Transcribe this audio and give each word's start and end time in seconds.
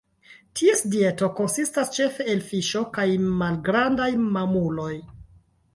Ties 0.59 0.79
dieto 0.93 1.29
konsistas 1.39 1.93
ĉefe 1.97 2.27
el 2.35 2.41
fiŝo 2.49 2.83
kaj 2.99 3.07
malgrandaj 3.45 4.13
mamuloj. 4.37 4.95